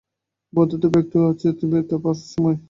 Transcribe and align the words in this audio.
বৌদ্ধদের 0.53 0.93
একটু 1.01 1.17
আছে 1.29 1.47
বে-থার 1.71 1.99
সময়। 2.25 2.57